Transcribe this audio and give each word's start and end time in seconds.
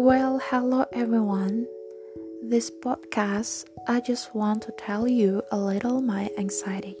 Well, 0.00 0.40
hello 0.42 0.86
everyone. 0.94 1.66
This 2.42 2.70
podcast, 2.70 3.66
I 3.86 4.00
just 4.00 4.34
want 4.34 4.62
to 4.62 4.72
tell 4.72 5.06
you 5.06 5.42
a 5.52 5.58
little 5.58 6.00
my 6.00 6.30
anxiety. 6.38 6.96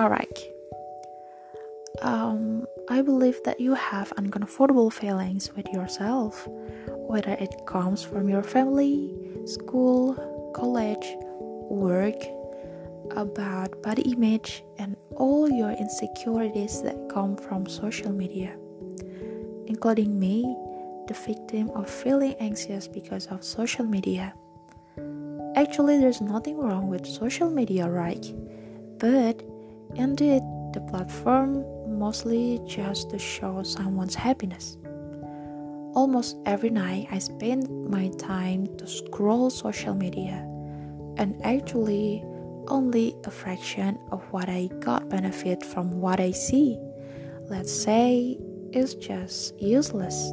Alright. 0.00 0.38
Um, 2.00 2.64
I 2.88 3.02
believe 3.02 3.38
that 3.44 3.60
you 3.60 3.74
have 3.74 4.14
uncomfortable 4.16 4.88
feelings 4.88 5.52
with 5.54 5.68
yourself, 5.74 6.48
whether 6.88 7.32
it 7.32 7.66
comes 7.66 8.02
from 8.02 8.30
your 8.30 8.42
family, 8.42 9.12
school, 9.44 10.16
college, 10.56 11.06
work, 11.68 12.16
about 13.10 13.82
body 13.82 14.10
image, 14.10 14.64
and 14.78 14.96
all 15.16 15.50
your 15.50 15.72
insecurities 15.72 16.80
that 16.80 17.10
come 17.10 17.36
from 17.36 17.66
social 17.66 18.10
media, 18.10 18.56
including 19.66 20.18
me, 20.18 20.56
the 21.06 21.14
victim 21.14 21.70
of 21.70 21.88
feeling 21.88 22.34
anxious 22.40 22.88
because 22.88 23.26
of 23.26 23.44
social 23.44 23.84
media. 23.84 24.34
Actually, 25.56 25.98
there's 25.98 26.20
nothing 26.20 26.58
wrong 26.58 26.88
with 26.88 27.06
social 27.06 27.50
media, 27.50 27.88
right? 27.88 28.32
But 28.98 29.42
indeed, 29.94 30.42
the 30.72 30.80
platform 30.88 31.64
mostly 31.98 32.60
just 32.66 33.10
to 33.10 33.18
show 33.18 33.62
someone's 33.62 34.14
happiness. 34.14 34.78
Almost 35.94 36.36
every 36.46 36.70
night, 36.70 37.08
I 37.10 37.18
spend 37.18 37.68
my 37.88 38.08
time 38.18 38.68
to 38.78 38.86
scroll 38.86 39.50
social 39.50 39.94
media, 39.94 40.46
and 41.16 41.34
actually, 41.44 42.24
only 42.68 43.16
a 43.24 43.30
fraction 43.30 43.98
of 44.12 44.22
what 44.30 44.48
I 44.48 44.68
got 44.78 45.08
benefit 45.08 45.64
from 45.64 46.00
what 46.00 46.20
I 46.20 46.30
see. 46.30 46.78
Let's 47.48 47.72
say 47.72 48.38
it's 48.72 48.94
just 48.94 49.60
useless. 49.60 50.32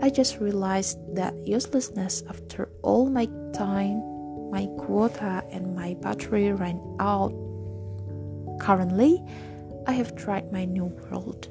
I 0.00 0.10
just 0.10 0.38
realized 0.38 0.98
that 1.16 1.34
uselessness 1.46 2.22
after 2.28 2.68
all 2.82 3.10
my 3.10 3.26
time, 3.52 4.00
my 4.50 4.66
quota, 4.78 5.42
and 5.50 5.74
my 5.74 5.94
battery 5.94 6.52
ran 6.52 6.80
out. 7.00 7.34
Currently, 8.60 9.22
I 9.86 9.92
have 9.92 10.14
tried 10.14 10.52
my 10.52 10.64
new 10.64 10.84
world. 10.84 11.48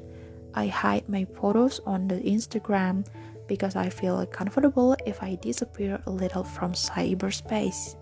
I 0.54 0.66
hide 0.66 1.08
my 1.08 1.26
photos 1.36 1.80
on 1.84 2.08
the 2.08 2.16
Instagram 2.20 3.06
because 3.48 3.76
I 3.76 3.90
feel 3.90 4.24
comfortable 4.26 4.96
if 5.06 5.22
I 5.22 5.36
disappear 5.36 6.00
a 6.06 6.10
little 6.10 6.44
from 6.44 6.72
cyberspace. 6.72 7.96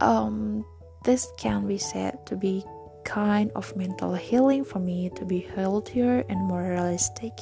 Um, 0.00 0.64
this 1.04 1.26
can 1.38 1.66
be 1.66 1.78
said 1.78 2.26
to 2.26 2.36
be 2.36 2.64
kind 3.04 3.50
of 3.54 3.76
mental 3.76 4.14
healing 4.14 4.64
for 4.64 4.78
me 4.78 5.10
to 5.16 5.24
be 5.24 5.40
healthier 5.40 6.24
and 6.28 6.40
more 6.40 6.62
realistic, 6.62 7.32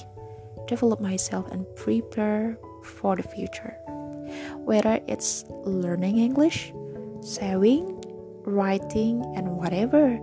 develop 0.72 1.00
myself 1.04 1.44
and 1.52 1.68
prepare 1.76 2.56
for 2.82 3.14
the 3.14 3.22
future. 3.22 3.76
Whether 4.64 5.04
it's 5.06 5.44
learning 5.68 6.16
English, 6.16 6.72
sewing, 7.20 8.00
writing, 8.48 9.20
and 9.36 9.60
whatever, 9.60 10.16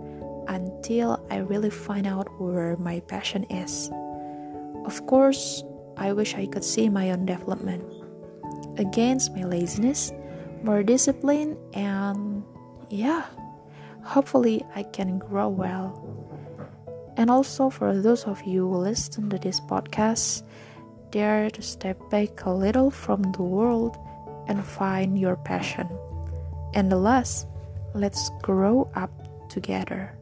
until 0.48 1.24
I 1.30 1.38
really 1.46 1.70
find 1.70 2.04
out 2.04 2.26
where 2.42 2.76
my 2.78 2.98
passion 3.06 3.46
is. 3.46 3.90
Of 4.90 5.06
course, 5.06 5.62
I 5.96 6.12
wish 6.12 6.34
I 6.34 6.46
could 6.46 6.64
see 6.64 6.88
my 6.88 7.12
own 7.12 7.26
development. 7.26 7.86
Against 8.76 9.30
my 9.36 9.44
laziness, 9.44 10.10
more 10.64 10.82
discipline, 10.82 11.56
and 11.74 12.42
yeah, 12.90 13.22
hopefully 14.02 14.66
I 14.74 14.82
can 14.82 15.18
grow 15.22 15.48
well. 15.48 15.94
And 17.16 17.30
also 17.30 17.70
for 17.70 17.96
those 17.96 18.24
of 18.24 18.42
you 18.42 18.68
who 18.68 18.76
listen 18.76 19.30
to 19.30 19.38
this 19.38 19.60
podcast, 19.60 20.42
dare 21.10 21.50
to 21.50 21.62
step 21.62 21.98
back 22.10 22.44
a 22.44 22.50
little 22.50 22.90
from 22.90 23.22
the 23.32 23.42
world 23.42 23.96
and 24.46 24.64
find 24.64 25.18
your 25.18 25.36
passion. 25.36 25.88
And 26.74 26.90
the 26.90 26.96
last, 26.96 27.46
let's 27.94 28.30
grow 28.42 28.90
up 28.94 29.10
together. 29.48 30.16